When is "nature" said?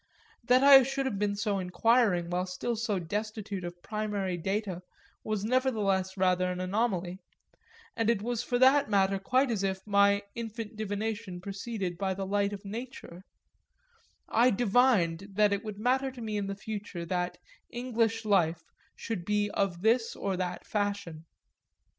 12.65-13.21